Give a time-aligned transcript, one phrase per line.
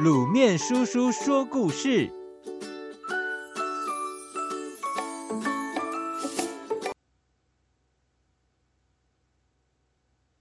[0.00, 2.10] 卤面叔叔说故事：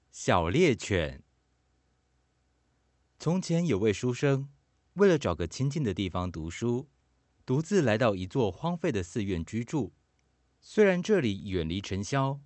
[0.10, 1.22] 小猎犬。
[3.20, 4.48] 从前有位书生，
[4.94, 6.88] 为了找个清静的地方读书，
[7.46, 9.92] 独自来到一座荒废的寺院居住。
[10.62, 12.40] 虽然这里远离尘嚣，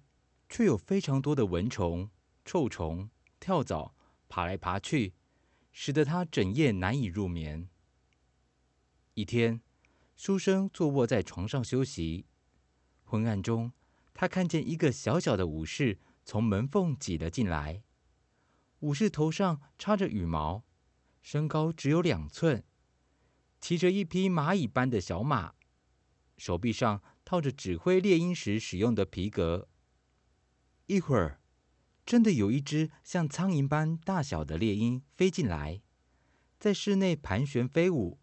[0.50, 2.10] 却有非常多的蚊虫、
[2.44, 3.94] 臭虫、跳蚤
[4.28, 5.14] 爬来爬去。
[5.78, 7.68] 使得他整夜难以入眠。
[9.14, 9.62] 一天，
[10.16, 12.28] 书生坐卧在床上休息，
[13.04, 13.74] 昏暗中，
[14.14, 17.84] 他看见一个小小的武士从门缝挤了进来。
[18.80, 20.64] 武士头上插着羽毛，
[21.22, 22.64] 身高只有两寸，
[23.60, 25.56] 骑着一匹蚂蚁般的小马，
[26.38, 29.68] 手臂上套着指挥猎鹰时使用的皮革。
[30.86, 31.42] 一会儿。
[32.06, 35.82] 真的有一只像苍蝇般大小的猎鹰飞进来，
[36.60, 38.20] 在室内盘旋飞舞。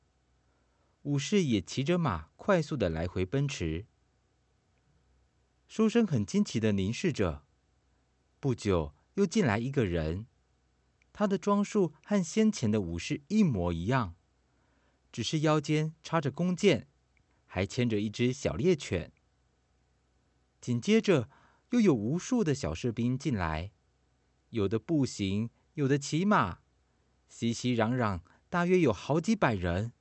[1.02, 3.86] 武士也骑着马快速的来回奔驰。
[5.66, 7.44] 书生很惊奇的凝视着。
[8.38, 10.27] 不久，又进来一个人，
[11.12, 14.14] 他的装束和先前的武士一模一样，
[15.10, 16.86] 只是腰间插着弓箭，
[17.47, 19.10] 还牵着一只小猎犬。
[20.60, 21.28] 紧接着。
[21.73, 23.73] 又有无数的小士兵进来，
[24.51, 26.59] 有的步行，有的骑马，
[27.28, 28.20] 熙熙攘攘，
[28.51, 29.93] 大约有好几百人。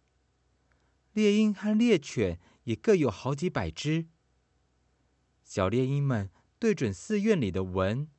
[1.13, 4.07] 猎鹰和猎犬也各有好几百只。
[5.45, 8.09] 小猎鹰们对准寺院里的蚊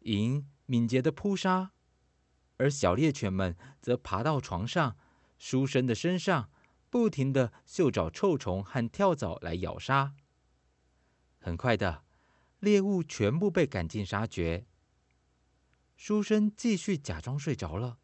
[0.00, 1.72] 蝇，敏捷地扑杀；
[2.56, 4.96] 而小猎犬们则爬到床上、
[5.36, 6.50] 书生的身上，
[6.88, 10.14] 不停地嗅找臭虫和跳蚤来咬杀。
[11.38, 12.03] 很快的。
[12.64, 14.66] 猎物全部被赶尽杀绝。
[15.96, 17.98] 书生继续假装睡着了，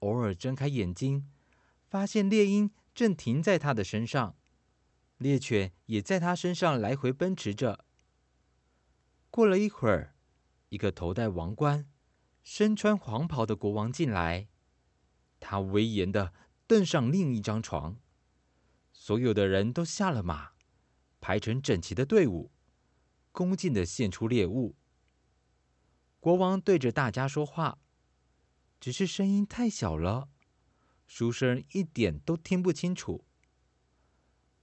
[0.00, 1.30] 偶尔睁开眼睛，
[1.88, 4.36] 发现猎鹰正停在他的身上，
[5.18, 7.84] 猎犬也在他身上来回奔驰着。
[9.30, 10.16] 过了一会儿，
[10.70, 11.88] 一个头戴王冠、
[12.42, 14.48] 身穿黄袍的国王进来，
[15.38, 16.32] 他威严的
[16.66, 18.00] 登上另一张床，
[18.92, 20.52] 所有的人都下了马，
[21.20, 22.50] 排成整齐的队伍。
[23.36, 24.74] 恭敬的献出猎物。
[26.20, 27.76] 国王对着大家说话，
[28.80, 30.30] 只是声音太小了，
[31.06, 33.26] 书生一点都听不清楚。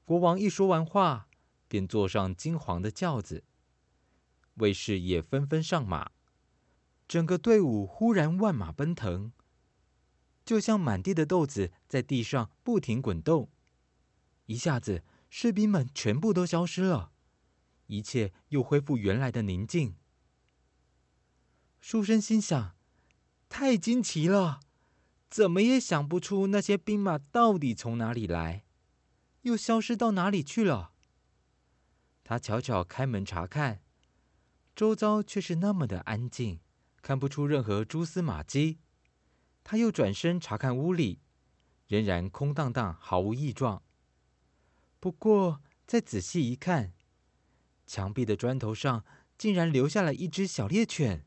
[0.03, 1.29] 国王一说完话，
[1.67, 3.43] 便坐上金黄的轿子，
[4.55, 6.09] 卫士也纷纷上马，
[7.07, 9.31] 整个队伍忽然万马奔腾，
[10.43, 13.51] 就像满地的豆子在地上不停滚动。
[14.47, 17.12] 一下子，士兵们全部都消失了。
[17.87, 19.95] 一切又恢复原来的宁静。
[21.79, 22.75] 书生心想：
[23.49, 24.61] 太惊奇了，
[25.29, 28.65] 怎么也想不出那些兵马到底从哪里来，
[29.41, 30.93] 又消失到哪里去了。
[32.23, 33.81] 他悄悄开门查看，
[34.73, 36.61] 周遭却是那么的安静，
[37.01, 38.79] 看不出任何蛛丝马迹。
[39.65, 41.19] 他又转身查看屋里，
[41.87, 43.83] 仍然空荡荡，毫无异状。
[45.01, 46.93] 不过再仔细一看，
[47.93, 49.05] 墙壁的砖头上
[49.37, 51.23] 竟然留下了一只小猎犬，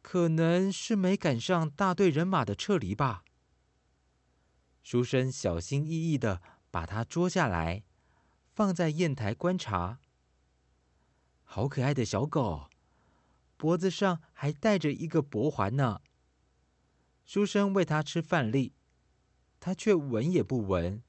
[0.00, 3.22] 可能是没赶上大队人马的撤离吧。
[4.82, 7.84] 书生小心翼翼的把它捉下来，
[8.54, 9.98] 放在砚台观察。
[11.44, 12.70] 好可爱的小狗，
[13.58, 16.00] 脖子上还戴着一个脖环呢。
[17.26, 18.72] 书生喂它吃饭粒，
[19.60, 21.02] 它却闻也不闻。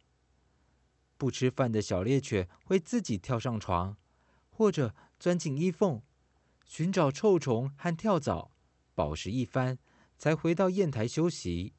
[1.18, 3.96] 不吃饭的小猎犬会自己跳上床。
[4.58, 6.02] 或者钻进衣缝，
[6.66, 8.50] 寻找臭虫和跳蚤，
[8.96, 9.78] 饱食一番，
[10.18, 11.76] 才回到砚台休息。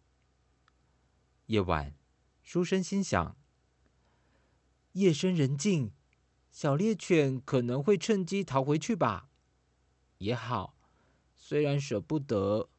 [1.47, 1.97] 夜晚，
[2.41, 3.37] 书生心想：
[4.93, 5.91] 夜深人静，
[6.53, 9.29] 小猎犬可能会趁机逃回去吧。
[10.19, 10.77] 也好，
[11.35, 12.71] 虽然舍不得，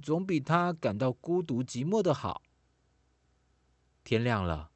[0.00, 2.44] 总比它感到孤独寂寞的好。
[4.04, 4.70] 天亮了，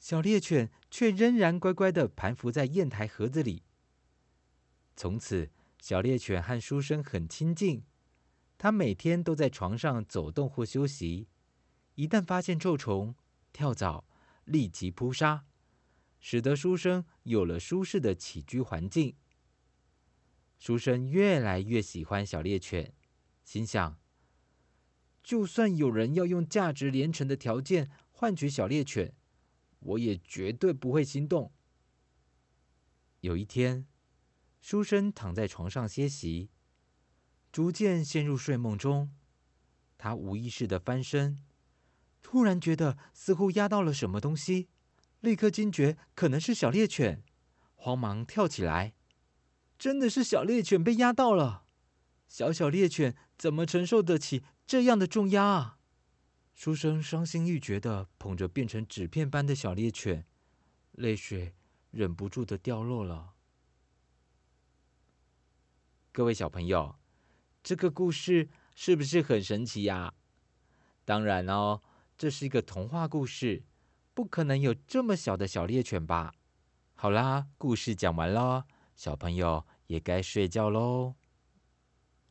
[0.00, 3.62] 小猎犬却仍然乖乖的盘伏在砚台盒子里。
[4.96, 7.84] 从此，小猎犬和书生很亲近。
[8.56, 11.28] 它每天都在床上走动或休息，
[11.94, 13.14] 一旦发现臭虫、
[13.52, 14.04] 跳蚤，
[14.46, 15.44] 立即扑杀，
[16.18, 19.14] 使得书生有了舒适的起居环境。
[20.58, 22.94] 书生越来越喜欢小猎犬，
[23.44, 24.00] 心想：
[25.22, 29.14] 就算有人要用价值连城的条件换取小猎犬，
[29.80, 31.52] 我也绝对不会心动。
[33.20, 33.86] 有一天，
[34.60, 36.50] 书生躺在床上歇息，
[37.52, 39.12] 逐渐陷入睡梦中。
[39.98, 41.38] 他无意识的翻身，
[42.22, 44.68] 突然觉得似乎压到了什么东西，
[45.20, 47.22] 立刻惊觉可能是小猎犬，
[47.74, 48.94] 慌忙跳起来。
[49.78, 51.66] 真的是小猎犬被压到了，
[52.26, 55.78] 小小猎犬怎么承受得起这样的重压啊？
[56.52, 60.26] 书生伤心欲绝的捧着变成纸片般的小猎犬，
[60.92, 61.54] 泪水
[61.90, 63.35] 忍不住的掉落了。
[66.16, 66.96] 各位小朋友，
[67.62, 70.14] 这个故事是不是很神奇呀？
[71.04, 71.82] 当然哦。
[72.16, 73.64] 这是一个童话故事，
[74.14, 76.32] 不可能有这么小的小猎犬吧？
[76.94, 78.64] 好啦，故事讲完了，
[78.94, 81.16] 小朋友也该睡觉喽。